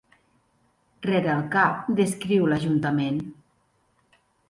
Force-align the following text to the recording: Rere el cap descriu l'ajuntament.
Rere 1.09 1.31
el 1.35 1.45
cap 1.57 1.93
descriu 2.01 2.51
l'ajuntament. 2.53 3.25